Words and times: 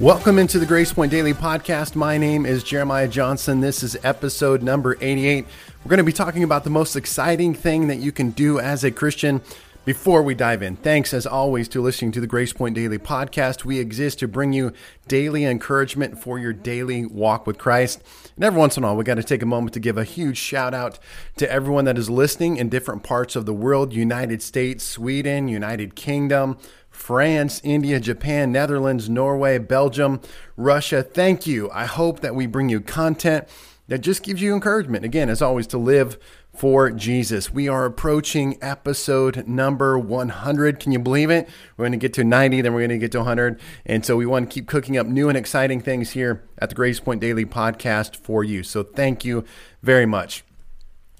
Welcome 0.00 0.38
into 0.38 0.60
the 0.60 0.66
Grace 0.66 0.92
Point 0.92 1.10
Daily 1.10 1.34
Podcast. 1.34 1.96
My 1.96 2.18
name 2.18 2.46
is 2.46 2.62
Jeremiah 2.62 3.08
Johnson. 3.08 3.60
This 3.60 3.82
is 3.82 3.98
episode 4.04 4.62
number 4.62 4.96
88. 5.00 5.44
We're 5.82 5.88
going 5.88 5.98
to 5.98 6.04
be 6.04 6.12
talking 6.12 6.44
about 6.44 6.62
the 6.62 6.70
most 6.70 6.94
exciting 6.94 7.52
thing 7.52 7.88
that 7.88 7.96
you 7.96 8.12
can 8.12 8.30
do 8.30 8.60
as 8.60 8.84
a 8.84 8.92
Christian. 8.92 9.42
Before 9.84 10.22
we 10.22 10.36
dive 10.36 10.62
in, 10.62 10.76
thanks 10.76 11.12
as 11.12 11.26
always 11.26 11.66
to 11.70 11.80
listening 11.80 12.12
to 12.12 12.20
the 12.20 12.28
Grace 12.28 12.52
Point 12.52 12.76
Daily 12.76 12.98
Podcast. 12.98 13.64
We 13.64 13.80
exist 13.80 14.20
to 14.20 14.28
bring 14.28 14.52
you 14.52 14.72
daily 15.08 15.44
encouragement 15.44 16.22
for 16.22 16.38
your 16.38 16.52
daily 16.52 17.04
walk 17.04 17.44
with 17.44 17.58
Christ. 17.58 18.00
And 18.36 18.44
every 18.44 18.60
once 18.60 18.76
in 18.76 18.84
a 18.84 18.86
while, 18.86 18.96
we 18.96 19.02
got 19.02 19.16
to 19.16 19.24
take 19.24 19.42
a 19.42 19.46
moment 19.46 19.74
to 19.74 19.80
give 19.80 19.98
a 19.98 20.04
huge 20.04 20.38
shout 20.38 20.74
out 20.74 21.00
to 21.38 21.50
everyone 21.50 21.86
that 21.86 21.98
is 21.98 22.08
listening 22.08 22.56
in 22.56 22.68
different 22.68 23.02
parts 23.02 23.34
of 23.34 23.46
the 23.46 23.54
world 23.54 23.92
United 23.92 24.42
States, 24.42 24.84
Sweden, 24.84 25.48
United 25.48 25.96
Kingdom, 25.96 26.56
France, 26.98 27.60
India, 27.62 28.00
Japan, 28.00 28.50
Netherlands, 28.52 29.08
Norway, 29.08 29.56
Belgium, 29.56 30.20
Russia. 30.56 31.02
Thank 31.02 31.46
you. 31.46 31.70
I 31.70 31.86
hope 31.86 32.20
that 32.20 32.34
we 32.34 32.46
bring 32.46 32.68
you 32.68 32.80
content 32.80 33.48
that 33.86 34.00
just 34.00 34.22
gives 34.22 34.42
you 34.42 34.52
encouragement. 34.52 35.04
Again, 35.04 35.30
as 35.30 35.40
always, 35.40 35.66
to 35.68 35.78
live 35.78 36.18
for 36.54 36.90
Jesus. 36.90 37.52
We 37.52 37.68
are 37.68 37.86
approaching 37.86 38.58
episode 38.60 39.46
number 39.46 39.96
100. 39.96 40.80
Can 40.80 40.90
you 40.90 40.98
believe 40.98 41.30
it? 41.30 41.48
We're 41.76 41.84
going 41.84 41.92
to 41.92 41.98
get 41.98 42.12
to 42.14 42.24
90, 42.24 42.60
then 42.62 42.74
we're 42.74 42.80
going 42.80 42.90
to 42.90 42.98
get 42.98 43.12
to 43.12 43.18
100. 43.18 43.60
And 43.86 44.04
so 44.04 44.16
we 44.16 44.26
want 44.26 44.50
to 44.50 44.54
keep 44.54 44.66
cooking 44.66 44.98
up 44.98 45.06
new 45.06 45.28
and 45.28 45.38
exciting 45.38 45.80
things 45.80 46.10
here 46.10 46.42
at 46.58 46.68
the 46.68 46.74
Grace 46.74 46.98
Point 46.98 47.20
Daily 47.20 47.46
podcast 47.46 48.16
for 48.16 48.42
you. 48.42 48.64
So 48.64 48.82
thank 48.82 49.24
you 49.24 49.44
very 49.82 50.04
much. 50.04 50.44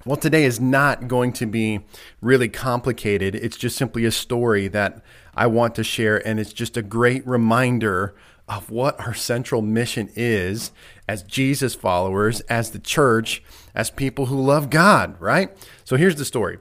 Well, 0.05 0.17
today 0.17 0.45
is 0.45 0.59
not 0.59 1.07
going 1.07 1.33
to 1.33 1.45
be 1.45 1.81
really 2.21 2.47
complicated. 2.47 3.35
It's 3.35 3.57
just 3.57 3.77
simply 3.77 4.05
a 4.05 4.11
story 4.11 4.67
that 4.69 5.03
I 5.39 5.47
want 5.47 5.73
to 5.75 5.85
share. 5.85 6.25
And 6.27 6.37
it's 6.37 6.51
just 6.51 6.75
a 6.75 6.81
great 6.81 7.25
reminder 7.25 8.13
of 8.49 8.69
what 8.69 8.99
our 8.99 9.13
central 9.13 9.61
mission 9.61 10.09
is 10.13 10.73
as 11.07 11.23
Jesus 11.23 11.75
followers, 11.75 12.41
as 12.41 12.71
the 12.71 12.79
church, 12.79 13.41
as 13.73 13.89
people 13.89 14.25
who 14.25 14.41
love 14.41 14.69
God, 14.69 15.15
right? 15.21 15.49
So 15.85 15.95
here's 15.95 16.17
the 16.17 16.25
story. 16.25 16.57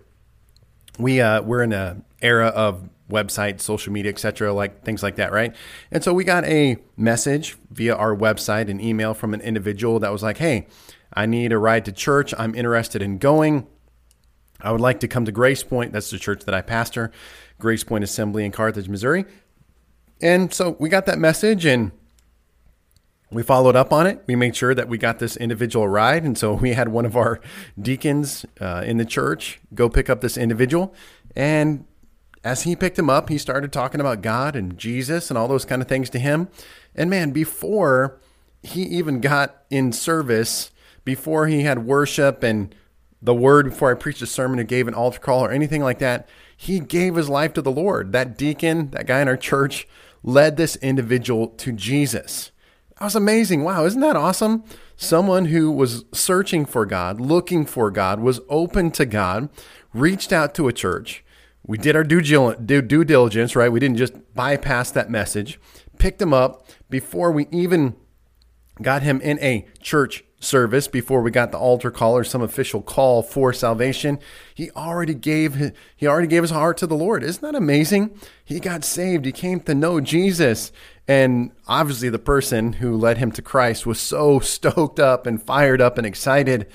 We 0.96 1.20
uh, 1.20 1.42
we're 1.42 1.64
in 1.64 1.72
an 1.72 2.04
era 2.22 2.48
of 2.48 2.88
websites, 3.10 3.62
social 3.62 3.92
media, 3.92 4.12
etc., 4.12 4.52
like 4.52 4.84
things 4.84 5.02
like 5.02 5.16
that, 5.16 5.32
right? 5.32 5.56
And 5.90 6.04
so 6.04 6.14
we 6.14 6.22
got 6.22 6.44
a 6.44 6.76
message 6.96 7.56
via 7.70 7.96
our 7.96 8.14
website, 8.14 8.68
an 8.70 8.80
email 8.80 9.12
from 9.12 9.34
an 9.34 9.40
individual 9.40 9.98
that 10.00 10.12
was 10.12 10.22
like, 10.22 10.38
"Hey, 10.38 10.68
I 11.12 11.26
need 11.26 11.52
a 11.52 11.58
ride 11.58 11.84
to 11.86 11.92
church. 11.92 12.32
I'm 12.38 12.54
interested 12.54 13.02
in 13.02 13.18
going. 13.18 13.66
I 14.60 14.72
would 14.72 14.80
like 14.80 15.00
to 15.00 15.08
come 15.08 15.24
to 15.24 15.32
Grace 15.32 15.62
Point. 15.62 15.92
That's 15.92 16.10
the 16.10 16.18
church 16.18 16.44
that 16.44 16.54
I 16.54 16.62
pastor, 16.62 17.12
Grace 17.58 17.84
Point 17.84 18.04
Assembly 18.04 18.44
in 18.44 18.52
Carthage, 18.52 18.88
Missouri. 18.88 19.24
And 20.20 20.52
so 20.52 20.76
we 20.78 20.88
got 20.88 21.06
that 21.06 21.18
message 21.18 21.64
and 21.64 21.92
we 23.30 23.42
followed 23.42 23.76
up 23.76 23.92
on 23.92 24.06
it. 24.06 24.22
We 24.26 24.36
made 24.36 24.56
sure 24.56 24.74
that 24.74 24.88
we 24.88 24.98
got 24.98 25.18
this 25.18 25.36
individual 25.36 25.88
ride. 25.88 26.24
And 26.24 26.36
so 26.36 26.52
we 26.62 26.72
had 26.72 26.88
one 26.88 27.04
of 27.04 27.16
our 27.16 27.40
deacons 27.80 28.46
uh, 28.60 28.82
in 28.86 28.96
the 28.96 29.04
church 29.04 29.60
go 29.74 29.88
pick 29.88 30.08
up 30.08 30.20
this 30.20 30.36
individual. 30.36 30.94
And 31.36 31.84
as 32.44 32.62
he 32.62 32.76
picked 32.76 32.98
him 32.98 33.10
up, 33.10 33.28
he 33.28 33.38
started 33.38 33.72
talking 33.72 34.00
about 34.00 34.22
God 34.22 34.56
and 34.56 34.78
Jesus 34.78 35.30
and 35.30 35.36
all 35.36 35.48
those 35.48 35.64
kind 35.64 35.82
of 35.82 35.88
things 35.88 36.08
to 36.10 36.18
him. 36.18 36.48
And 36.94 37.10
man, 37.10 37.30
before 37.30 38.18
he 38.62 38.82
even 38.82 39.20
got 39.20 39.64
in 39.70 39.92
service, 39.92 40.70
before 41.04 41.46
he 41.46 41.62
had 41.62 41.86
worship 41.86 42.42
and 42.42 42.74
the 43.20 43.34
word 43.34 43.70
before 43.70 43.90
I 43.90 43.94
preached 43.94 44.22
a 44.22 44.26
sermon 44.26 44.60
or 44.60 44.64
gave 44.64 44.86
an 44.88 44.94
altar 44.94 45.18
call 45.18 45.44
or 45.44 45.50
anything 45.50 45.82
like 45.82 45.98
that. 45.98 46.28
He 46.60 46.80
gave 46.80 47.14
his 47.14 47.28
life 47.28 47.52
to 47.52 47.62
the 47.62 47.70
Lord. 47.70 48.10
That 48.10 48.36
deacon, 48.36 48.90
that 48.90 49.06
guy 49.06 49.20
in 49.20 49.28
our 49.28 49.36
church, 49.36 49.86
led 50.24 50.56
this 50.56 50.74
individual 50.76 51.46
to 51.50 51.70
Jesus. 51.70 52.50
That 52.98 53.04
was 53.04 53.14
amazing. 53.14 53.62
Wow, 53.62 53.84
isn't 53.84 54.00
that 54.00 54.16
awesome? 54.16 54.64
Someone 54.96 55.44
who 55.44 55.70
was 55.70 56.04
searching 56.12 56.66
for 56.66 56.84
God, 56.84 57.20
looking 57.20 57.64
for 57.64 57.92
God, 57.92 58.18
was 58.18 58.40
open 58.48 58.90
to 58.90 59.06
God, 59.06 59.48
reached 59.94 60.32
out 60.32 60.52
to 60.56 60.66
a 60.66 60.72
church. 60.72 61.24
We 61.64 61.78
did 61.78 61.94
our 61.94 62.02
due, 62.02 62.20
diligence, 62.20 63.54
right? 63.54 63.70
We 63.70 63.78
didn't 63.78 63.98
just 63.98 64.14
bypass 64.34 64.90
that 64.90 65.10
message, 65.10 65.60
picked 65.98 66.20
him 66.20 66.34
up 66.34 66.66
before 66.90 67.30
we 67.30 67.46
even 67.52 67.94
got 68.82 69.02
him 69.02 69.20
in 69.20 69.38
a 69.38 69.64
church 69.80 70.24
service 70.40 70.86
before 70.86 71.20
we 71.20 71.30
got 71.30 71.50
the 71.50 71.58
altar 71.58 71.90
call 71.90 72.16
or 72.16 72.22
some 72.22 72.42
official 72.42 72.80
call 72.80 73.22
for 73.22 73.52
salvation 73.52 74.18
he 74.54 74.70
already 74.72 75.14
gave 75.14 75.54
his, 75.54 75.72
he 75.96 76.06
already 76.06 76.28
gave 76.28 76.42
his 76.42 76.52
heart 76.52 76.76
to 76.78 76.86
the 76.86 76.96
lord. 76.96 77.24
Isn't 77.24 77.42
that 77.42 77.56
amazing? 77.56 78.18
He 78.44 78.60
got 78.60 78.84
saved. 78.84 79.24
He 79.24 79.32
came 79.32 79.60
to 79.60 79.74
know 79.74 80.00
jesus. 80.00 80.70
And 81.08 81.52
obviously 81.66 82.08
the 82.08 82.18
person 82.18 82.74
who 82.74 82.96
led 82.96 83.18
him 83.18 83.32
to 83.32 83.42
christ 83.42 83.84
was 83.86 84.00
so 84.00 84.38
stoked 84.40 85.00
up 85.00 85.26
and 85.26 85.42
fired 85.42 85.80
up 85.80 85.98
and 85.98 86.06
excited 86.06 86.68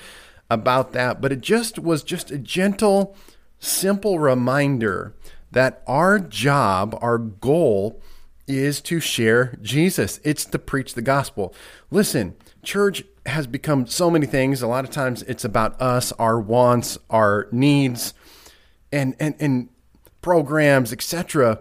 about 0.49 0.91
that. 0.93 1.21
But 1.21 1.31
it 1.31 1.41
just 1.41 1.79
was 1.79 2.03
just 2.03 2.31
a 2.31 2.37
gentle 2.37 3.15
simple 3.59 4.19
reminder 4.19 5.13
that 5.51 5.83
our 5.87 6.19
job 6.19 6.97
our 7.01 7.17
goal 7.17 8.01
is 8.45 8.81
to 8.81 8.99
share 8.99 9.57
jesus. 9.61 10.19
It's 10.25 10.43
to 10.45 10.59
preach 10.59 10.95
the 10.95 11.01
gospel. 11.01 11.55
Listen 11.91 12.35
church 12.61 13.03
has 13.25 13.47
become 13.47 13.85
so 13.87 14.09
many 14.09 14.25
things. 14.25 14.61
A 14.61 14.67
lot 14.67 14.83
of 14.83 14.91
times 14.91 15.23
it's 15.23 15.45
about 15.45 15.79
us, 15.81 16.11
our 16.13 16.39
wants, 16.39 16.97
our 17.09 17.47
needs, 17.51 18.13
and 18.91 19.15
and, 19.19 19.35
and 19.39 19.69
programs, 20.21 20.91
etc. 20.91 21.59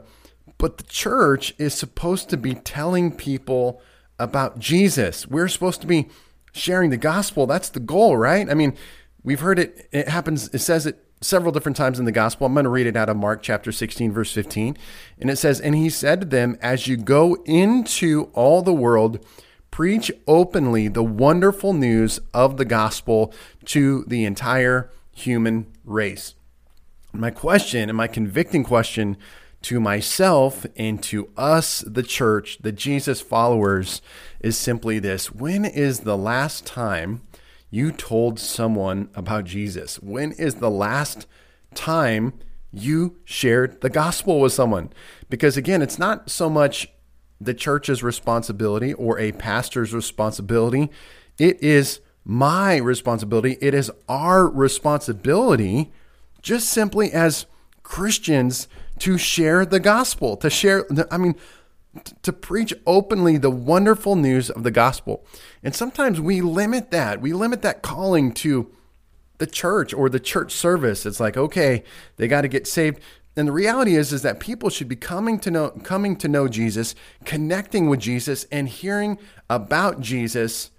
But 0.58 0.78
the 0.78 0.84
church 0.84 1.54
is 1.58 1.74
supposed 1.74 2.28
to 2.30 2.36
be 2.36 2.54
telling 2.54 3.12
people 3.12 3.80
about 4.18 4.58
Jesus. 4.58 5.26
We're 5.26 5.48
supposed 5.48 5.80
to 5.80 5.86
be 5.86 6.08
sharing 6.52 6.90
the 6.90 6.96
gospel. 6.96 7.46
That's 7.46 7.68
the 7.68 7.80
goal, 7.80 8.16
right? 8.16 8.48
I 8.48 8.54
mean, 8.54 8.76
we've 9.24 9.40
heard 9.40 9.58
it. 9.58 9.88
It 9.90 10.08
happens. 10.08 10.48
It 10.54 10.60
says 10.60 10.86
it 10.86 11.04
several 11.22 11.52
different 11.52 11.76
times 11.76 11.98
in 11.98 12.04
the 12.04 12.12
gospel. 12.12 12.46
I'm 12.46 12.54
going 12.54 12.64
to 12.64 12.70
read 12.70 12.86
it 12.86 12.96
out 12.96 13.08
of 13.08 13.16
Mark 13.16 13.42
chapter 13.42 13.72
16, 13.72 14.12
verse 14.12 14.32
15. 14.32 14.76
And 15.20 15.30
it 15.30 15.36
says, 15.36 15.60
And 15.60 15.74
he 15.74 15.88
said 15.88 16.20
to 16.20 16.26
them, 16.26 16.58
As 16.60 16.86
you 16.86 16.96
go 16.96 17.36
into 17.44 18.30
all 18.34 18.62
the 18.62 18.72
world, 18.72 19.24
preach 19.72 20.12
openly 20.28 20.86
the 20.86 21.02
wonderful 21.02 21.72
news 21.72 22.20
of 22.32 22.58
the 22.58 22.64
gospel 22.64 23.34
to 23.64 24.04
the 24.06 24.24
entire 24.24 24.88
human 25.12 25.66
race. 25.84 26.34
My 27.12 27.30
question 27.30 27.88
and 27.88 27.96
my 27.96 28.06
convicting 28.06 28.62
question 28.62 29.16
to 29.62 29.80
myself 29.80 30.66
and 30.76 31.02
to 31.04 31.30
us, 31.36 31.80
the 31.86 32.02
church, 32.02 32.58
the 32.60 32.72
Jesus 32.72 33.20
followers, 33.20 34.02
is 34.40 34.56
simply 34.56 34.98
this 34.98 35.32
When 35.32 35.64
is 35.64 36.00
the 36.00 36.18
last 36.18 36.66
time 36.66 37.22
you 37.70 37.92
told 37.92 38.38
someone 38.38 39.08
about 39.14 39.44
Jesus? 39.44 39.96
When 39.96 40.32
is 40.32 40.56
the 40.56 40.70
last 40.70 41.26
time 41.74 42.34
you 42.70 43.16
shared 43.24 43.80
the 43.80 43.90
gospel 43.90 44.38
with 44.40 44.52
someone? 44.52 44.90
Because 45.30 45.56
again, 45.56 45.80
it's 45.80 45.98
not 45.98 46.28
so 46.28 46.50
much 46.50 46.91
the 47.44 47.54
church's 47.54 48.02
responsibility 48.02 48.92
or 48.94 49.18
a 49.18 49.32
pastor's 49.32 49.92
responsibility. 49.92 50.90
It 51.38 51.62
is 51.62 52.00
my 52.24 52.76
responsibility. 52.76 53.58
It 53.60 53.74
is 53.74 53.90
our 54.08 54.46
responsibility, 54.46 55.92
just 56.40 56.68
simply 56.68 57.12
as 57.12 57.46
Christians, 57.82 58.68
to 59.00 59.18
share 59.18 59.66
the 59.66 59.80
gospel, 59.80 60.36
to 60.36 60.48
share, 60.48 60.86
I 61.10 61.18
mean, 61.18 61.34
to 62.22 62.32
preach 62.32 62.72
openly 62.86 63.36
the 63.36 63.50
wonderful 63.50 64.16
news 64.16 64.48
of 64.48 64.62
the 64.62 64.70
gospel. 64.70 65.24
And 65.62 65.74
sometimes 65.74 66.20
we 66.20 66.40
limit 66.40 66.90
that. 66.90 67.20
We 67.20 67.32
limit 67.32 67.62
that 67.62 67.82
calling 67.82 68.32
to 68.34 68.70
the 69.38 69.46
church 69.46 69.92
or 69.92 70.08
the 70.08 70.20
church 70.20 70.52
service. 70.52 71.04
It's 71.04 71.20
like, 71.20 71.36
okay, 71.36 71.82
they 72.16 72.28
got 72.28 72.42
to 72.42 72.48
get 72.48 72.66
saved. 72.66 73.00
And 73.36 73.48
the 73.48 73.52
reality 73.52 73.96
is 73.96 74.12
is 74.12 74.22
that 74.22 74.40
people 74.40 74.68
should 74.68 74.88
be 74.88 74.96
coming 74.96 75.38
to 75.40 75.50
know 75.50 75.70
coming 75.70 76.16
to 76.16 76.28
know 76.28 76.48
Jesus, 76.48 76.94
connecting 77.24 77.88
with 77.88 78.00
Jesus 78.00 78.44
and 78.52 78.68
hearing 78.68 79.18
about 79.48 80.00
Jesus 80.00 80.70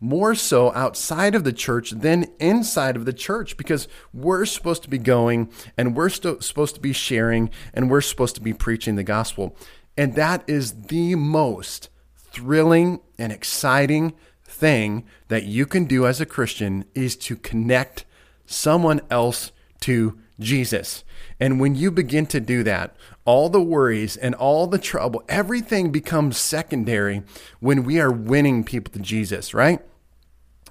more 0.00 0.34
so 0.34 0.72
outside 0.74 1.34
of 1.34 1.42
the 1.44 1.52
church 1.52 1.90
than 1.90 2.26
inside 2.38 2.94
of 2.94 3.04
the 3.04 3.12
church 3.12 3.56
because 3.56 3.88
we're 4.12 4.44
supposed 4.44 4.82
to 4.84 4.88
be 4.88 4.98
going 4.98 5.50
and 5.76 5.96
we're 5.96 6.08
st- 6.08 6.44
supposed 6.44 6.74
to 6.76 6.80
be 6.80 6.92
sharing 6.92 7.50
and 7.74 7.90
we're 7.90 8.00
supposed 8.00 8.36
to 8.36 8.40
be 8.40 8.54
preaching 8.54 8.94
the 8.94 9.02
gospel. 9.02 9.56
And 9.96 10.14
that 10.14 10.44
is 10.46 10.82
the 10.82 11.16
most 11.16 11.88
thrilling 12.14 13.00
and 13.18 13.32
exciting 13.32 14.14
thing 14.44 15.04
that 15.26 15.44
you 15.44 15.66
can 15.66 15.84
do 15.84 16.06
as 16.06 16.20
a 16.20 16.26
Christian 16.26 16.84
is 16.94 17.16
to 17.16 17.34
connect 17.36 18.04
someone 18.46 19.00
else 19.10 19.50
to 19.80 20.18
Jesus. 20.40 21.04
And 21.40 21.60
when 21.60 21.74
you 21.74 21.90
begin 21.90 22.26
to 22.26 22.40
do 22.40 22.62
that, 22.64 22.96
all 23.24 23.48
the 23.48 23.62
worries 23.62 24.16
and 24.16 24.34
all 24.34 24.66
the 24.66 24.78
trouble, 24.78 25.22
everything 25.28 25.90
becomes 25.90 26.38
secondary 26.38 27.22
when 27.60 27.84
we 27.84 28.00
are 28.00 28.10
winning 28.10 28.64
people 28.64 28.92
to 28.92 28.98
Jesus, 28.98 29.52
right? 29.52 29.80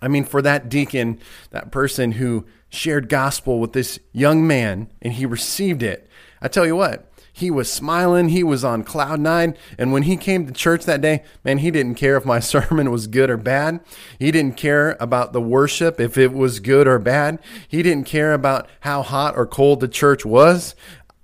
I 0.02 0.08
mean, 0.08 0.24
for 0.24 0.42
that 0.42 0.70
deacon, 0.70 1.20
that 1.52 1.72
person 1.72 2.14
who 2.14 2.46
shared 2.70 3.10
gospel 3.10 3.60
with 3.60 3.74
this 3.74 4.00
young 4.12 4.46
man 4.46 4.92
and 5.02 5.14
he 5.14 5.26
received 5.26 5.84
it, 5.84 6.08
I 6.42 6.48
tell 6.48 6.66
you 6.66 6.76
what, 6.76 7.12
He 7.38 7.52
was 7.52 7.72
smiling. 7.72 8.30
He 8.30 8.44
was 8.44 8.64
on 8.64 8.84
cloud 8.84 9.20
nine. 9.20 9.56
And 9.78 9.92
when 9.92 10.04
he 10.04 10.18
came 10.18 10.48
to 10.48 10.52
church 10.52 10.86
that 10.86 11.02
day, 11.02 11.24
man, 11.44 11.60
he 11.60 11.70
didn't 11.70 11.94
care 11.94 12.18
if 12.18 12.26
my 12.26 12.40
sermon 12.54 12.90
was 12.90 13.06
good 13.06 13.30
or 13.30 13.38
bad. 13.38 13.80
He 14.18 14.32
didn't 14.32 14.58
care 14.58 14.98
about 15.00 15.34
the 15.34 15.42
worship, 15.42 16.00
if 16.00 16.18
it 16.18 16.34
was 16.34 16.60
good 16.60 16.88
or 16.88 16.98
bad. 16.98 17.38
He 17.68 17.84
didn't 17.84 18.08
care 18.08 18.34
about 18.34 18.68
how 18.80 19.04
hot 19.04 19.38
or 19.38 19.46
cold 19.46 19.82
the 19.82 19.88
church 19.88 20.26
was. 20.26 20.74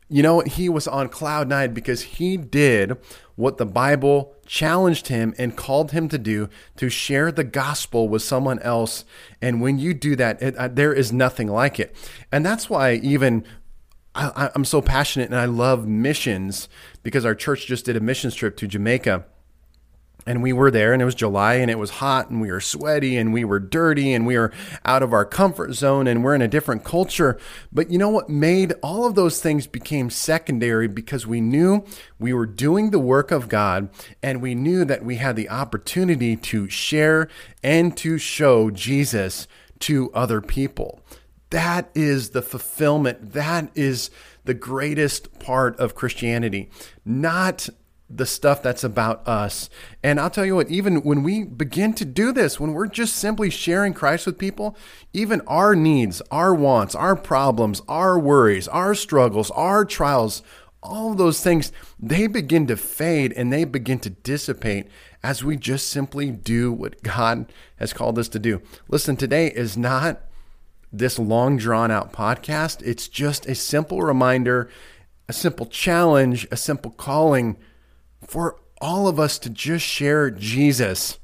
You 0.08 0.22
know, 0.22 0.42
he 0.42 0.70
was 0.70 0.88
on 0.88 1.10
cloud 1.10 1.48
nine 1.48 1.74
because 1.74 2.04
he 2.04 2.38
did 2.38 2.96
what 3.36 3.58
the 3.58 3.66
Bible 3.66 4.36
challenged 4.46 5.08
him 5.08 5.34
and 5.40 5.58
called 5.58 5.94
him 5.94 6.08
to 6.10 6.20
do 6.20 6.48
to 6.78 6.90
share 6.90 7.32
the 7.32 7.44
gospel 7.44 8.08
with 8.08 8.22
someone 8.22 8.60
else. 8.60 9.04
And 9.42 9.62
when 9.62 9.80
you 9.80 9.96
do 9.96 10.16
that, 10.18 10.40
it, 10.44 10.56
uh, 10.58 10.68
there 10.68 10.94
is 10.94 11.12
nothing 11.12 11.48
like 11.48 11.80
it. 11.80 11.96
And 12.32 12.46
that's 12.46 12.70
why 12.70 12.94
even 12.98 13.44
I, 14.16 14.52
I'm 14.54 14.66
so 14.66 14.82
passionate 14.82 15.30
and 15.30 15.40
I 15.40 15.46
love 15.46 15.88
missions 15.88 16.70
because 17.02 17.26
our 17.26 17.36
church 17.36 17.66
just 17.66 17.86
did 17.86 17.96
a 17.96 18.00
missions 18.00 18.36
trip 18.36 18.56
to 18.58 18.68
Jamaica 18.68 19.26
and 20.26 20.42
we 20.42 20.54
were 20.54 20.72
there 20.72 20.94
and 20.94 21.02
it 21.02 21.06
was 21.06 21.16
July 21.16 21.56
and 21.56 21.70
it 21.70 21.78
was 21.78 21.90
hot 21.90 22.30
and 22.30 22.40
we 22.40 22.52
were 22.52 22.62
sweaty 22.62 23.18
and 23.18 23.34
we 23.34 23.44
were 23.44 23.60
dirty 23.60 24.14
and 24.14 24.26
we 24.26 24.38
were 24.38 24.54
out 24.86 25.04
of 25.04 25.14
our 25.14 25.26
comfort 25.26 25.74
zone 25.74 26.08
and 26.08 26.24
we're 26.24 26.36
in 26.36 26.42
a 26.42 26.48
different 26.48 26.84
culture. 26.84 27.38
But 27.72 27.90
you 27.90 27.98
know 27.98 28.10
what 28.10 28.30
made 28.30 28.74
all 28.82 29.06
of 29.06 29.16
those 29.16 29.42
things 29.42 29.68
became 29.68 30.10
secondary 30.10 30.88
because 30.88 31.28
we 31.28 31.42
knew 31.42 31.84
we 32.20 32.34
were 32.34 32.46
doing 32.46 32.92
the 32.92 33.00
work 33.00 33.32
of 33.32 33.50
God 33.50 33.90
and 34.22 34.42
we 34.42 34.56
knew 34.56 34.86
that 34.86 35.04
we 35.04 35.18
had 35.18 35.36
the 35.36 35.50
opportunity 35.50 36.36
to 36.38 36.70
share 36.70 37.28
and 37.62 37.96
to 37.98 38.18
show 38.18 38.70
Jesus 38.70 39.48
to 39.80 40.10
other 40.14 40.40
people. 40.40 41.02
That 41.54 41.92
is 41.94 42.32
the 42.32 42.42
fulfillment. 42.42 43.34
That 43.34 43.70
is 43.76 44.10
the 44.44 44.56
greatest 44.56 45.38
part 45.38 45.80
of 45.80 45.94
Christianity. 45.94 46.72
Not 47.06 47.70
the 48.10 48.26
stuff 48.26 48.64
that's 48.64 48.84
about 48.84 49.28
us. 49.28 49.70
And 50.02 50.20
I'll 50.20 50.32
tell 50.32 50.48
you 50.48 50.56
what, 50.56 50.72
even 50.72 51.04
when 51.04 51.22
we 51.22 51.44
begin 51.44 51.94
to 51.94 52.06
do 52.06 52.32
this, 52.32 52.60
when 52.60 52.74
we're 52.74 52.88
just 52.88 53.18
simply 53.18 53.52
sharing 53.52 53.94
Christ 53.94 54.26
with 54.26 54.40
people, 54.40 54.76
even 55.14 55.42
our 55.42 55.76
needs, 55.76 56.24
our 56.32 56.56
wants, 56.56 56.96
our 56.96 57.16
problems, 57.16 57.84
our 57.88 58.18
worries, 58.18 58.68
our 58.68 58.96
struggles, 58.96 59.52
our 59.52 59.86
trials, 59.86 60.42
all 60.82 61.14
those 61.14 61.44
things, 61.44 61.72
they 62.00 62.26
begin 62.26 62.66
to 62.66 62.78
fade 62.78 63.32
and 63.32 63.54
they 63.54 63.64
begin 63.64 64.00
to 64.00 64.10
dissipate 64.10 64.88
as 65.22 65.44
we 65.44 65.56
just 65.56 65.88
simply 65.90 66.32
do 66.32 66.74
what 66.74 67.04
God 67.04 67.54
has 67.76 67.94
called 67.94 68.18
us 68.18 68.28
to 68.30 68.40
do. 68.40 68.60
Listen, 68.88 69.16
today 69.16 69.50
is 69.50 69.78
not 69.78 70.20
this 70.94 71.18
long 71.18 71.58
drawn 71.58 71.90
out 71.90 72.14
podcast. 72.14 72.82
It's 72.86 73.08
just 73.08 73.48
a 73.48 73.56
simple 73.56 74.02
reminder, 74.02 74.70
a 75.28 75.34
simple 75.34 75.66
challenge, 75.66 76.48
a 76.52 76.56
simple 76.56 76.92
calling 76.92 77.58
for 78.26 78.60
all 78.80 79.08
of 79.08 79.20
us 79.20 79.40
to 79.40 79.50
just 79.50 79.84
share 79.84 80.30
Jesus 80.30 81.20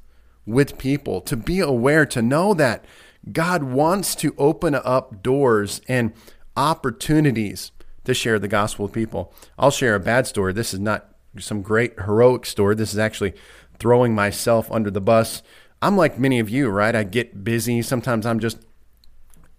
with 0.46 0.80
people, 0.80 1.22
to 1.22 1.38
be 1.38 1.60
aware, 1.60 2.06
to 2.08 2.22
know 2.22 2.56
that 2.56 2.84
God 3.32 3.64
wants 3.64 4.16
to 4.16 4.34
open 4.38 4.74
up 4.74 5.22
doors 5.22 5.82
and 5.88 6.14
opportunities 6.58 7.72
to 8.06 8.14
share 8.14 8.40
the 8.40 8.48
gospel 8.48 8.86
with 8.86 8.94
people. 8.94 9.34
I'll 9.58 9.72
share 9.72 9.94
a 9.94 10.00
bad 10.00 10.26
story. 10.26 10.54
This 10.54 10.74
is 10.74 10.80
not 10.80 11.14
some 11.38 11.62
great 11.62 12.00
heroic 12.00 12.46
story. 12.46 12.76
This 12.76 12.92
is 12.92 13.00
actually 13.00 13.34
throwing 13.78 14.16
myself 14.16 14.72
under 14.72 14.90
the 14.90 15.02
bus. 15.02 15.44
I'm 15.82 15.96
like 15.96 16.18
many 16.18 16.40
of 16.40 16.50
you, 16.50 16.70
right? 16.70 16.96
I 16.96 17.04
get 17.04 17.44
busy. 17.44 17.82
Sometimes 17.82 18.26
I'm 18.26 18.40
just 18.40 18.58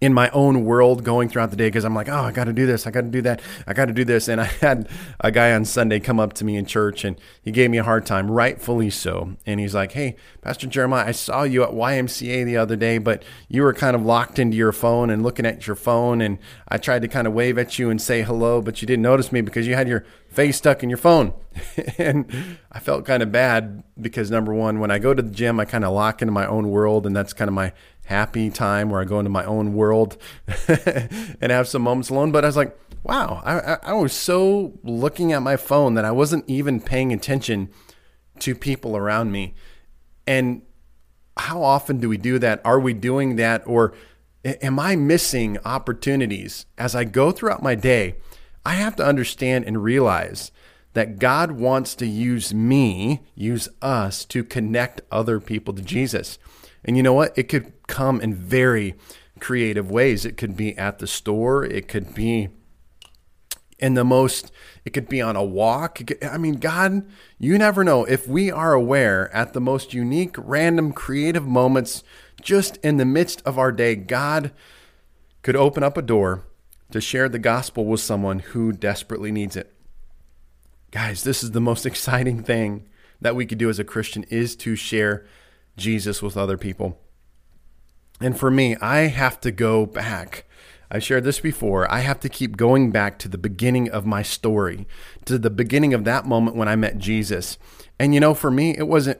in 0.01 0.15
my 0.15 0.31
own 0.31 0.65
world 0.65 1.03
going 1.03 1.29
throughout 1.29 1.51
the 1.51 1.55
day 1.55 1.67
because 1.67 1.85
I'm 1.85 1.93
like, 1.93 2.09
oh, 2.09 2.23
I 2.23 2.31
got 2.31 2.45
to 2.45 2.53
do 2.53 2.65
this, 2.65 2.87
I 2.87 2.91
got 2.91 3.01
to 3.01 3.07
do 3.07 3.21
that, 3.21 3.39
I 3.67 3.73
got 3.73 3.85
to 3.85 3.93
do 3.93 4.03
this. 4.03 4.27
And 4.27 4.41
I 4.41 4.45
had 4.45 4.89
a 5.19 5.31
guy 5.31 5.53
on 5.53 5.63
Sunday 5.63 5.99
come 5.99 6.19
up 6.19 6.33
to 6.33 6.43
me 6.43 6.57
in 6.57 6.65
church 6.65 7.05
and 7.05 7.15
he 7.43 7.51
gave 7.51 7.69
me 7.69 7.77
a 7.77 7.83
hard 7.83 8.05
time, 8.07 8.29
rightfully 8.29 8.89
so. 8.89 9.37
And 9.45 9.59
he's 9.59 9.75
like, 9.75 9.91
hey, 9.91 10.15
Pastor 10.41 10.65
Jeremiah, 10.65 11.05
I 11.05 11.11
saw 11.11 11.43
you 11.43 11.61
at 11.63 11.69
YMCA 11.69 12.43
the 12.45 12.57
other 12.57 12.75
day, 12.75 12.97
but 12.97 13.23
you 13.47 13.61
were 13.61 13.73
kind 13.73 13.95
of 13.95 14.03
locked 14.03 14.39
into 14.39 14.57
your 14.57 14.71
phone 14.71 15.11
and 15.11 15.21
looking 15.21 15.45
at 15.45 15.67
your 15.67 15.75
phone. 15.75 16.19
And 16.19 16.39
I 16.67 16.79
tried 16.79 17.03
to 17.03 17.07
kind 17.07 17.27
of 17.27 17.33
wave 17.33 17.59
at 17.59 17.77
you 17.77 17.91
and 17.91 18.01
say 18.01 18.23
hello, 18.23 18.59
but 18.59 18.81
you 18.81 18.87
didn't 18.87 19.03
notice 19.03 19.31
me 19.31 19.41
because 19.41 19.67
you 19.67 19.75
had 19.75 19.87
your 19.87 20.03
face 20.31 20.57
stuck 20.57 20.81
in 20.81 20.89
your 20.89 20.97
phone. 20.97 21.33
and 21.97 22.57
I 22.71 22.79
felt 22.79 23.05
kind 23.05 23.21
of 23.21 23.31
bad 23.31 23.83
because 23.99 24.31
number 24.31 24.53
one, 24.53 24.79
when 24.79 24.89
I 24.89 24.97
go 24.97 25.13
to 25.13 25.21
the 25.21 25.31
gym, 25.31 25.59
I 25.59 25.65
kind 25.65 25.85
of 25.85 25.93
lock 25.93 26.21
into 26.21 26.31
my 26.31 26.47
own 26.47 26.69
world, 26.69 27.05
and 27.05 27.15
that's 27.15 27.33
kind 27.33 27.49
of 27.49 27.53
my 27.53 27.73
happy 28.05 28.49
time 28.49 28.89
where 28.89 29.01
I 29.01 29.05
go 29.05 29.19
into 29.19 29.29
my 29.29 29.45
own 29.45 29.73
world 29.73 30.17
and 30.67 31.51
have 31.51 31.67
some 31.67 31.81
moments 31.81 32.09
alone. 32.09 32.31
But 32.31 32.43
I 32.43 32.47
was 32.47 32.57
like, 32.57 32.77
wow, 33.03 33.41
I, 33.45 33.91
I 33.91 33.93
was 33.93 34.13
so 34.13 34.79
looking 34.83 35.31
at 35.33 35.41
my 35.41 35.57
phone 35.57 35.93
that 35.95 36.05
I 36.05 36.11
wasn't 36.11 36.45
even 36.47 36.79
paying 36.79 37.13
attention 37.13 37.69
to 38.39 38.55
people 38.55 38.97
around 38.97 39.31
me. 39.31 39.53
And 40.27 40.61
how 41.37 41.63
often 41.63 41.99
do 41.99 42.09
we 42.09 42.17
do 42.17 42.39
that? 42.39 42.61
Are 42.65 42.79
we 42.79 42.93
doing 42.93 43.35
that? 43.37 43.63
Or 43.65 43.93
am 44.43 44.79
I 44.79 44.95
missing 44.95 45.57
opportunities 45.65 46.65
as 46.77 46.95
I 46.95 47.03
go 47.03 47.31
throughout 47.31 47.63
my 47.63 47.75
day? 47.75 48.17
I 48.65 48.73
have 48.75 48.95
to 48.97 49.05
understand 49.05 49.65
and 49.65 49.83
realize 49.83 50.51
that 50.93 51.19
God 51.19 51.51
wants 51.51 51.95
to 51.95 52.05
use 52.05 52.53
me, 52.53 53.21
use 53.33 53.69
us 53.81 54.25
to 54.25 54.43
connect 54.43 55.01
other 55.11 55.39
people 55.39 55.73
to 55.73 55.81
Jesus. 55.81 56.37
And 56.83 56.97
you 56.97 57.03
know 57.03 57.13
what? 57.13 57.37
It 57.37 57.43
could 57.43 57.73
come 57.87 58.21
in 58.21 58.33
very 58.33 58.95
creative 59.39 59.89
ways. 59.91 60.25
It 60.25 60.37
could 60.37 60.55
be 60.55 60.77
at 60.77 60.99
the 60.99 61.07
store, 61.07 61.63
it 61.63 61.87
could 61.87 62.13
be 62.13 62.49
in 63.79 63.95
the 63.95 64.03
most, 64.03 64.51
it 64.85 64.91
could 64.91 65.09
be 65.09 65.21
on 65.21 65.35
a 65.35 65.43
walk. 65.43 65.99
I 66.23 66.37
mean, 66.37 66.55
God, 66.55 67.05
you 67.39 67.57
never 67.57 67.83
know. 67.83 68.05
If 68.05 68.27
we 68.27 68.51
are 68.51 68.73
aware 68.73 69.33
at 69.35 69.53
the 69.53 69.61
most 69.61 69.93
unique, 69.93 70.35
random, 70.37 70.93
creative 70.93 71.47
moments, 71.47 72.03
just 72.41 72.77
in 72.77 72.97
the 72.97 73.05
midst 73.05 73.41
of 73.43 73.57
our 73.57 73.71
day, 73.71 73.95
God 73.95 74.51
could 75.41 75.55
open 75.55 75.83
up 75.83 75.97
a 75.97 76.03
door 76.03 76.45
to 76.91 77.01
share 77.01 77.27
the 77.27 77.39
gospel 77.39 77.85
with 77.85 77.99
someone 77.99 78.39
who 78.39 78.71
desperately 78.71 79.31
needs 79.31 79.55
it. 79.55 79.73
Guys, 80.91 81.23
this 81.23 81.41
is 81.41 81.51
the 81.51 81.61
most 81.61 81.85
exciting 81.87 82.43
thing 82.43 82.87
that 83.19 83.35
we 83.35 83.45
could 83.45 83.57
do 83.57 83.69
as 83.69 83.79
a 83.79 83.83
Christian 83.83 84.23
is 84.29 84.55
to 84.57 84.75
share 84.75 85.25
Jesus 85.77 86.21
with 86.21 86.37
other 86.37 86.57
people. 86.57 86.99
And 88.19 88.37
for 88.37 88.51
me, 88.51 88.75
I 88.77 89.07
have 89.07 89.39
to 89.41 89.51
go 89.51 89.85
back. 89.85 90.45
I 90.91 90.99
shared 90.99 91.23
this 91.23 91.39
before. 91.39 91.91
I 91.91 91.99
have 91.99 92.19
to 92.19 92.29
keep 92.29 92.57
going 92.57 92.91
back 92.91 93.17
to 93.19 93.29
the 93.29 93.37
beginning 93.37 93.89
of 93.89 94.05
my 94.05 94.21
story, 94.21 94.87
to 95.25 95.39
the 95.39 95.49
beginning 95.49 95.93
of 95.93 96.03
that 96.03 96.25
moment 96.25 96.57
when 96.57 96.67
I 96.67 96.75
met 96.75 96.97
Jesus. 96.97 97.57
And 97.97 98.13
you 98.13 98.19
know, 98.19 98.33
for 98.33 98.51
me, 98.51 98.77
it 98.77 98.87
wasn't 98.87 99.19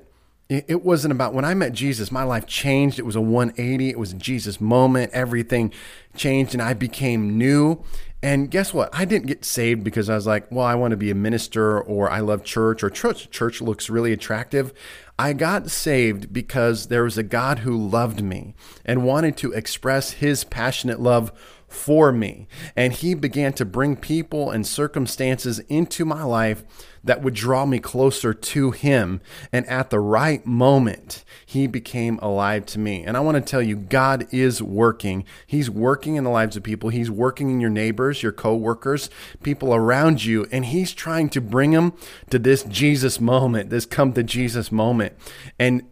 it 0.50 0.84
wasn't 0.84 1.14
about 1.14 1.34
when 1.34 1.46
I 1.46 1.54
met 1.54 1.72
Jesus, 1.72 2.12
my 2.12 2.24
life 2.24 2.46
changed. 2.46 3.00
It 3.00 3.06
was 3.06 3.16
a 3.16 3.22
180. 3.22 3.90
It 3.90 3.98
was 3.98 4.12
a 4.12 4.18
Jesus 4.18 4.60
moment. 4.60 5.14
Everything 5.14 5.72
changed 6.14 6.54
and 6.54 6.62
I 6.62 6.74
became 6.74 7.38
new. 7.38 7.82
And 8.24 8.52
guess 8.52 8.72
what? 8.74 8.90
I 8.94 9.06
didn't 9.06 9.28
get 9.28 9.44
saved 9.44 9.84
because 9.84 10.10
I 10.10 10.16
was 10.16 10.28
like, 10.28 10.52
well, 10.52 10.66
I 10.66 10.76
want 10.76 10.92
to 10.92 10.98
be 10.98 11.10
a 11.10 11.16
minister 11.16 11.82
or 11.82 12.10
I 12.10 12.20
love 12.20 12.44
church 12.44 12.84
or 12.84 12.90
church, 12.92 13.32
church 13.32 13.62
looks 13.62 13.90
really 13.90 14.14
attractive. 14.14 14.74
I 15.18 15.34
got 15.34 15.72
saved 15.72 16.32
because 16.32 16.88
there 16.88 17.04
was 17.04 17.18
a 17.18 17.24
God 17.24 17.60
who 17.60 17.76
loved 17.76 18.22
me 18.22 18.54
and 18.86 19.04
wanted 19.04 19.38
to 19.38 19.52
express 19.54 20.12
his 20.14 20.44
passionate 20.44 21.00
love 21.00 21.32
for 21.68 22.12
me. 22.12 22.48
And 22.76 22.94
he 22.94 23.16
began 23.16 23.54
to 23.54 23.66
bring 23.66 23.96
people 23.96 24.52
and 24.52 24.68
circumstances 24.68 25.60
into 25.70 26.06
my 26.06 26.24
life 26.24 26.64
that 27.04 27.22
would 27.22 27.34
draw 27.34 27.66
me 27.66 27.80
closer 27.80 28.34
to 28.34 28.72
him. 28.72 29.22
And 29.52 29.66
at 29.68 29.90
the 29.90 30.00
right 30.00 30.46
moment, 30.46 31.24
he 31.46 31.68
became 31.68 32.20
alive 32.20 32.66
to 32.68 32.80
me. 32.80 33.04
And 33.04 33.18
I 33.18 33.20
want 33.22 33.36
to 33.36 33.42
tell 33.42 33.62
you, 33.62 33.76
God 33.76 34.28
is 34.32 34.62
working. 34.62 35.26
He's 35.48 35.70
working 35.70 36.16
in 36.16 36.24
the 36.24 36.30
lives 36.30 36.56
of 36.56 36.64
people. 36.64 36.90
He's 36.90 37.12
working 37.12 37.50
in 37.50 37.60
your 37.60 37.70
neighbors, 37.70 38.24
your 38.24 38.32
coworkers, 38.32 39.10
people 39.44 39.74
around 39.74 40.24
you. 40.24 40.48
And 40.52 40.66
he's 40.66 40.94
trying 40.94 41.30
to 41.30 41.42
bring 41.42 41.72
them 41.72 41.94
to 42.30 42.40
this 42.40 42.64
Jesus 42.64 43.20
moment, 43.20 43.70
this 43.70 43.86
come 43.86 44.14
to 44.14 44.24
Jesus 44.24 44.72
moment. 44.72 45.14
And 45.58 45.84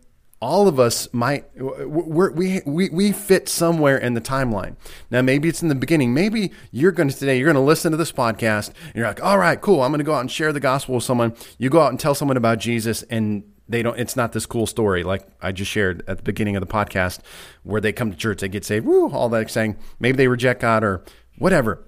all 0.42 0.68
of 0.68 0.80
us 0.80 1.08
might 1.14 1.46
we 1.58 2.62
we 2.66 2.90
we 2.90 3.12
fit 3.12 3.50
somewhere 3.50 3.98
in 3.98 4.14
the 4.14 4.22
timeline. 4.22 4.76
Now 5.12 5.22
maybe 5.22 5.50
it's 5.50 5.62
in 5.62 5.68
the 5.68 5.76
beginning. 5.76 6.14
Maybe 6.14 6.52
you're 6.72 6.92
going 6.92 7.10
to 7.10 7.16
today 7.16 7.38
you're 7.38 7.48
going 7.48 7.56
to 7.56 7.62
listen 7.62 7.92
to 7.92 7.98
this 7.98 8.12
podcast 8.12 8.70
and 8.86 8.96
you're 8.96 9.08
like, 9.08 9.24
"All 9.24 9.38
right, 9.38 9.60
cool. 9.60 9.82
I'm 9.82 9.92
going 9.92 10.00
to 10.00 10.06
go 10.06 10.14
out 10.14 10.22
and 10.22 10.32
share 10.32 10.54
the 10.54 10.60
gospel 10.60 10.96
with 10.96 11.04
someone." 11.04 11.36
You 11.58 11.70
go 11.70 11.82
out 11.82 11.90
and 11.90 12.00
tell 12.00 12.16
someone 12.16 12.38
about 12.38 12.60
Jesus 12.60 13.04
and 13.04 13.44
they 13.68 13.84
don't 13.84 14.00
it's 14.00 14.16
not 14.16 14.32
this 14.32 14.46
cool 14.46 14.66
story 14.66 15.04
like 15.04 15.28
I 15.42 15.52
just 15.52 15.70
shared 15.70 16.04
at 16.08 16.18
the 16.18 16.24
beginning 16.24 16.56
of 16.56 16.62
the 16.62 16.68
podcast 16.68 17.20
where 17.64 17.82
they 17.82 17.92
come 17.92 18.12
to 18.12 18.18
church, 18.18 18.40
they 18.40 18.48
get 18.50 18.66
saved, 18.66 18.86
woo, 18.86 19.10
all 19.12 19.30
that 19.30 19.52
saying. 19.52 19.78
Maybe 20.00 20.18
they 20.18 20.28
reject 20.28 20.62
God 20.62 20.84
or 20.84 21.04
whatever. 21.38 21.84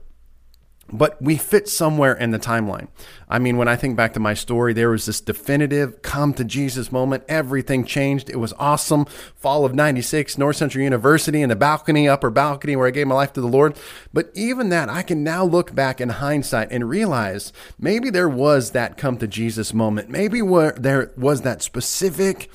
But 0.91 1.21
we 1.21 1.37
fit 1.37 1.67
somewhere 1.67 2.13
in 2.13 2.31
the 2.31 2.39
timeline. 2.39 2.87
I 3.29 3.39
mean, 3.39 3.57
when 3.57 3.67
I 3.67 3.75
think 3.75 3.95
back 3.95 4.13
to 4.13 4.19
my 4.19 4.33
story, 4.33 4.73
there 4.73 4.89
was 4.89 5.05
this 5.05 5.21
definitive 5.21 6.01
come 6.01 6.33
to 6.33 6.43
Jesus 6.43 6.91
moment. 6.91 7.23
Everything 7.29 7.85
changed. 7.85 8.29
It 8.29 8.37
was 8.37 8.53
awesome. 8.59 9.05
Fall 9.35 9.63
of 9.63 9.73
96, 9.73 10.37
North 10.37 10.57
Central 10.57 10.83
University 10.83 11.41
in 11.41 11.49
the 11.49 11.55
balcony, 11.55 12.09
upper 12.09 12.29
balcony 12.29 12.75
where 12.75 12.87
I 12.87 12.91
gave 12.91 13.07
my 13.07 13.15
life 13.15 13.33
to 13.33 13.41
the 13.41 13.47
Lord. 13.47 13.77
But 14.13 14.31
even 14.33 14.69
that, 14.69 14.89
I 14.89 15.01
can 15.01 15.23
now 15.23 15.45
look 15.45 15.73
back 15.73 16.01
in 16.01 16.09
hindsight 16.09 16.71
and 16.71 16.89
realize 16.89 17.53
maybe 17.79 18.09
there 18.09 18.29
was 18.29 18.71
that 18.71 18.97
come 18.97 19.17
to 19.17 19.27
Jesus 19.27 19.73
moment. 19.73 20.09
Maybe 20.09 20.41
where 20.41 20.73
there 20.73 21.11
was 21.15 21.41
that 21.41 21.61
specific 21.61 22.49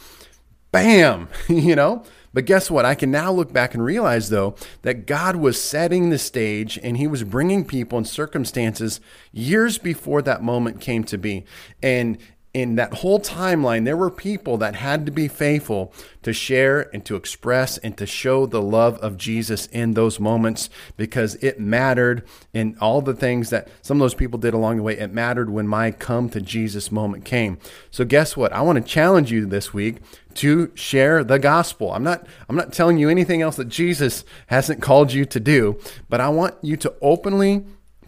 bam, 0.72 1.28
you 1.48 1.74
know? 1.74 2.04
But 2.36 2.44
guess 2.44 2.70
what? 2.70 2.84
I 2.84 2.94
can 2.94 3.10
now 3.10 3.32
look 3.32 3.50
back 3.50 3.72
and 3.72 3.82
realize, 3.82 4.28
though, 4.28 4.56
that 4.82 5.06
God 5.06 5.36
was 5.36 5.58
setting 5.58 6.10
the 6.10 6.18
stage 6.18 6.78
and 6.82 6.98
He 6.98 7.06
was 7.06 7.24
bringing 7.24 7.64
people 7.64 7.96
and 7.96 8.06
circumstances 8.06 9.00
years 9.32 9.78
before 9.78 10.20
that 10.20 10.42
moment 10.42 10.78
came 10.78 11.02
to 11.04 11.16
be. 11.16 11.46
And 11.82 12.18
in 12.56 12.76
that 12.76 12.94
whole 12.94 13.20
timeline, 13.20 13.84
there 13.84 13.98
were 13.98 14.10
people 14.10 14.56
that 14.56 14.74
had 14.74 15.04
to 15.04 15.12
be 15.12 15.28
faithful 15.28 15.92
to 16.22 16.32
share 16.32 16.88
and 16.94 17.04
to 17.04 17.14
express 17.14 17.76
and 17.76 17.98
to 17.98 18.06
show 18.06 18.46
the 18.46 18.62
love 18.62 18.96
of 19.00 19.18
Jesus 19.18 19.66
in 19.66 19.92
those 19.92 20.18
moments 20.18 20.70
because 20.96 21.34
it 21.42 21.60
mattered 21.60 22.26
in 22.54 22.74
all 22.80 23.02
the 23.02 23.12
things 23.12 23.50
that 23.50 23.68
some 23.82 23.98
of 23.98 24.00
those 24.06 24.14
people 24.14 24.38
did 24.38 24.54
along 24.54 24.78
the 24.78 24.82
way. 24.82 24.96
It 24.96 25.12
mattered 25.12 25.50
when 25.50 25.68
my 25.68 25.90
come 25.90 26.30
to 26.30 26.40
Jesus 26.40 26.90
moment 26.90 27.26
came. 27.26 27.58
So 27.90 28.06
guess 28.06 28.38
what? 28.38 28.54
I 28.54 28.62
want 28.62 28.76
to 28.76 28.90
challenge 28.90 29.30
you 29.30 29.44
this 29.44 29.74
week 29.74 29.98
to 30.36 30.72
share 30.74 31.22
the 31.24 31.38
gospel. 31.38 31.92
I'm 31.92 32.04
not 32.04 32.26
I'm 32.48 32.56
not 32.56 32.72
telling 32.72 32.96
you 32.96 33.10
anything 33.10 33.42
else 33.42 33.56
that 33.56 33.68
Jesus 33.68 34.24
hasn't 34.46 34.80
called 34.80 35.12
you 35.12 35.26
to 35.26 35.38
do, 35.38 35.78
but 36.08 36.22
I 36.22 36.30
want 36.30 36.54
you 36.62 36.78
to 36.78 36.94
openly 37.02 37.66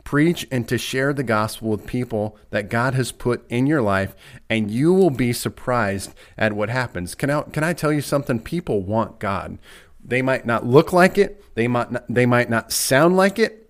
preach 0.09 0.49
and 0.51 0.67
to 0.67 0.79
share 0.79 1.13
the 1.13 1.23
gospel 1.23 1.69
with 1.69 1.87
people 1.87 2.35
that 2.49 2.71
God 2.71 2.95
has 2.95 3.13
put 3.13 3.45
in 3.51 3.67
your 3.67 3.83
life, 3.83 4.17
and 4.49 4.71
you 4.71 4.95
will 4.95 5.11
be 5.11 5.35
surprised 5.35 6.15
at 6.39 6.55
what 6.55 6.71
happens. 6.71 7.15
Can 7.15 7.29
I, 7.29 7.43
can 7.43 7.63
I 7.63 7.75
tell 7.75 7.93
you 7.93 8.01
something? 8.01 8.41
People 8.41 8.81
want 8.81 9.19
God. 9.19 9.59
They 10.03 10.23
might 10.23 10.47
not 10.47 10.65
look 10.65 10.95
like 10.95 11.19
it, 11.19 11.45
they 11.57 11.69
might 11.69 11.93
not, 11.93 12.07
they 12.09 12.25
might 12.25 12.49
not 12.49 12.73
sound 12.73 13.19
like 13.19 13.39
it, 13.39 13.68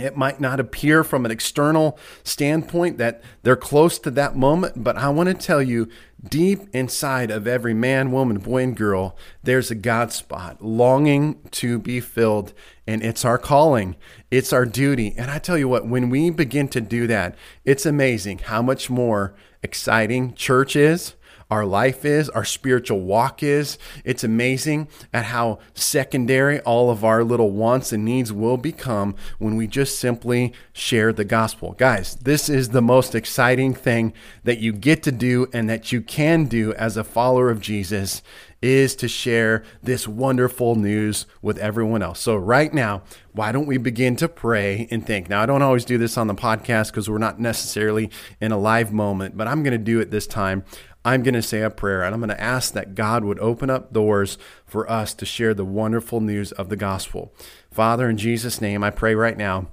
it 0.00 0.16
might 0.16 0.40
not 0.40 0.60
appear 0.60 1.04
from 1.04 1.24
an 1.24 1.30
external 1.30 1.98
standpoint 2.22 2.98
that 2.98 3.22
they're 3.42 3.56
close 3.56 3.98
to 4.00 4.10
that 4.12 4.36
moment, 4.36 4.82
but 4.82 4.96
I 4.96 5.08
want 5.08 5.28
to 5.28 5.34
tell 5.34 5.62
you 5.62 5.88
deep 6.22 6.68
inside 6.72 7.30
of 7.30 7.46
every 7.46 7.74
man, 7.74 8.12
woman, 8.12 8.38
boy, 8.38 8.62
and 8.62 8.76
girl, 8.76 9.16
there's 9.42 9.70
a 9.70 9.74
God 9.74 10.12
spot 10.12 10.62
longing 10.62 11.40
to 11.52 11.78
be 11.78 12.00
filled. 12.00 12.52
And 12.86 13.02
it's 13.02 13.24
our 13.24 13.38
calling, 13.38 13.96
it's 14.30 14.52
our 14.52 14.66
duty. 14.66 15.14
And 15.16 15.30
I 15.30 15.38
tell 15.38 15.56
you 15.56 15.68
what, 15.68 15.86
when 15.86 16.10
we 16.10 16.30
begin 16.30 16.68
to 16.68 16.80
do 16.80 17.06
that, 17.06 17.36
it's 17.64 17.86
amazing 17.86 18.38
how 18.38 18.62
much 18.62 18.90
more 18.90 19.34
exciting 19.62 20.34
church 20.34 20.74
is 20.74 21.14
our 21.50 21.66
life 21.66 22.04
is, 22.04 22.28
our 22.30 22.44
spiritual 22.44 23.00
walk 23.00 23.42
is. 23.42 23.78
It's 24.04 24.24
amazing 24.24 24.88
at 25.12 25.26
how 25.26 25.58
secondary 25.74 26.60
all 26.60 26.90
of 26.90 27.04
our 27.04 27.24
little 27.24 27.50
wants 27.50 27.92
and 27.92 28.04
needs 28.04 28.32
will 28.32 28.56
become 28.56 29.16
when 29.38 29.56
we 29.56 29.66
just 29.66 29.98
simply 29.98 30.52
share 30.72 31.12
the 31.12 31.24
gospel. 31.24 31.72
Guys, 31.72 32.14
this 32.16 32.48
is 32.48 32.70
the 32.70 32.82
most 32.82 33.14
exciting 33.14 33.74
thing 33.74 34.12
that 34.44 34.58
you 34.58 34.72
get 34.72 35.02
to 35.02 35.12
do 35.12 35.48
and 35.52 35.68
that 35.68 35.92
you 35.92 36.00
can 36.00 36.44
do 36.44 36.72
as 36.74 36.96
a 36.96 37.04
follower 37.04 37.50
of 37.50 37.60
Jesus 37.60 38.22
is 38.62 38.94
to 38.94 39.08
share 39.08 39.64
this 39.82 40.06
wonderful 40.06 40.74
news 40.74 41.26
with 41.40 41.56
everyone 41.58 42.02
else. 42.02 42.20
So, 42.20 42.36
right 42.36 42.72
now, 42.72 43.02
why 43.32 43.52
don't 43.52 43.66
we 43.66 43.78
begin 43.78 44.16
to 44.16 44.28
pray 44.28 44.86
and 44.90 45.06
think? 45.06 45.28
Now, 45.28 45.42
I 45.42 45.46
don't 45.46 45.62
always 45.62 45.84
do 45.84 45.96
this 45.96 46.18
on 46.18 46.26
the 46.26 46.34
podcast 46.34 46.88
because 46.88 47.08
we're 47.08 47.18
not 47.18 47.40
necessarily 47.40 48.10
in 48.40 48.52
a 48.52 48.58
live 48.58 48.92
moment, 48.92 49.36
but 49.36 49.48
I'm 49.48 49.62
going 49.62 49.72
to 49.72 49.78
do 49.78 50.00
it 50.00 50.10
this 50.10 50.26
time. 50.26 50.64
I'm 51.04 51.22
going 51.22 51.34
to 51.34 51.42
say 51.42 51.62
a 51.62 51.70
prayer 51.70 52.02
and 52.02 52.14
I'm 52.14 52.20
going 52.20 52.28
to 52.28 52.40
ask 52.40 52.74
that 52.74 52.94
God 52.94 53.24
would 53.24 53.38
open 53.38 53.70
up 53.70 53.92
doors 53.92 54.36
for 54.66 54.90
us 54.90 55.14
to 55.14 55.24
share 55.24 55.54
the 55.54 55.64
wonderful 55.64 56.20
news 56.20 56.52
of 56.52 56.68
the 56.68 56.76
gospel. 56.76 57.34
Father, 57.70 58.08
in 58.08 58.18
Jesus' 58.18 58.60
name, 58.60 58.84
I 58.84 58.90
pray 58.90 59.14
right 59.14 59.36
now 59.36 59.68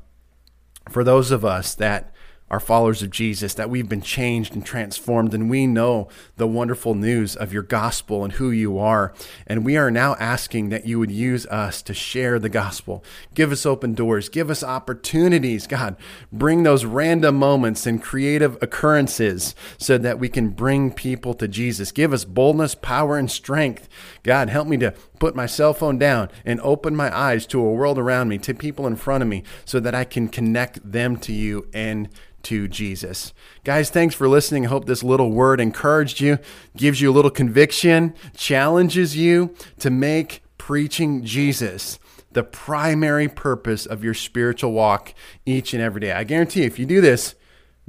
for 0.90 1.04
those 1.04 1.32
of 1.32 1.44
us 1.44 1.76
that 1.76 2.14
are 2.50 2.60
followers 2.60 3.02
of 3.02 3.12
Jesus, 3.12 3.54
that 3.56 3.70
we've 3.70 3.90
been 3.90 4.02
changed 4.02 4.54
and 4.54 4.66
transformed, 4.66 5.34
and 5.34 5.50
we 5.50 5.68
know 5.68 6.08
the 6.38 6.48
wonderful 6.48 6.96
news 6.96 7.36
of 7.36 7.52
your 7.52 7.64
gospel 7.64 8.24
and 8.24 8.34
who 8.34 8.52
you 8.52 8.78
are. 8.78 9.14
And 9.46 9.66
we 9.66 9.76
are 9.76 9.92
now 9.92 10.16
asking 10.16 10.70
that 10.70 10.86
you 10.86 11.00
would 11.00 11.12
use 11.12 11.46
us 11.48 11.82
to 11.84 11.94
share 11.94 12.40
the 12.40 12.50
gospel. 12.50 13.04
Give 13.34 13.52
us 13.52 13.66
open 13.66 13.94
doors, 13.94 14.30
give 14.30 14.50
us 14.50 14.64
opportunities, 14.64 15.68
God. 15.68 15.98
Bring 16.32 16.64
those 16.64 16.86
random 16.86 17.36
moments 17.36 17.86
and 17.86 18.02
creative 18.02 18.58
occurrences 18.62 19.54
so 19.78 19.98
that 19.98 20.20
we 20.20 20.30
can 20.30 20.50
bring 20.50 20.92
people 20.92 21.34
to 21.36 21.48
Jesus. 21.48 21.92
Give 21.92 22.14
us 22.14 22.26
boldness, 22.26 22.76
power, 22.76 23.18
and 23.18 23.30
strength. 23.30 23.90
God, 24.24 24.50
help 24.50 24.68
me 24.68 24.78
to 24.78 24.94
put 25.20 25.36
my 25.36 25.46
cell 25.46 25.74
phone 25.74 25.98
down 25.98 26.30
and 26.46 26.60
open 26.62 26.96
my 26.96 27.16
eyes 27.16 27.46
to 27.48 27.60
a 27.60 27.72
world 27.72 27.98
around 27.98 28.30
me, 28.30 28.38
to 28.40 28.54
people 28.54 28.88
in 28.88 28.96
front 28.96 29.22
of 29.22 29.28
me, 29.28 29.44
so 29.66 29.80
that 29.80 29.96
I 29.96 30.04
can 30.04 30.28
connect 30.28 30.92
them 30.92 31.18
to 31.18 31.34
you 31.34 31.68
and 31.74 32.10
to 32.44 32.68
Jesus. 32.68 33.34
Guys, 33.64 33.90
thanks 33.90 34.16
for 34.16 34.30
listening. 34.30 34.66
I 34.66 34.70
hope 34.70 34.86
this 34.86 35.04
little 35.04 35.32
word 35.32 35.60
encouraged 35.60 36.22
you, 36.22 36.40
gives 36.76 37.02
you 37.02 37.12
a 37.12 37.14
little 37.14 37.32
conviction, 37.32 38.14
challenges 38.36 39.18
you 39.18 39.54
to 39.80 39.90
make 39.90 40.44
preaching 40.58 41.24
Jesus 41.26 42.00
the 42.32 42.44
primary 42.44 43.28
purpose 43.28 43.86
of 43.86 44.04
your 44.04 44.14
spiritual 44.14 44.72
walk 44.72 45.14
each 45.46 45.74
and 45.74 45.82
every 45.82 46.02
day. 46.02 46.12
I 46.12 46.24
guarantee 46.24 46.62
you, 46.62 46.68
if 46.68 46.78
you 46.78 46.86
do 46.86 47.02
this, 47.02 47.36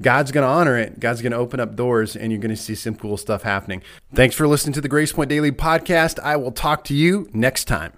God's 0.00 0.32
going 0.32 0.42
to 0.42 0.48
honor 0.48 0.78
it. 0.78 1.00
God's 1.00 1.22
going 1.22 1.32
to 1.32 1.38
open 1.38 1.60
up 1.60 1.74
doors 1.74 2.14
and 2.14 2.30
you're 2.30 2.40
going 2.40 2.54
to 2.54 2.56
see 2.56 2.74
some 2.74 2.94
cool 2.94 3.16
stuff 3.16 3.42
happening. 3.42 3.82
Thanks 4.14 4.36
for 4.36 4.46
listening 4.46 4.74
to 4.74 4.80
the 4.80 4.88
Grace 4.88 5.12
Point 5.12 5.28
Daily 5.28 5.52
podcast. 5.52 6.18
I 6.20 6.36
will 6.36 6.52
talk 6.52 6.84
to 6.84 6.94
you 6.94 7.28
next 7.32 7.64
time. 7.64 7.92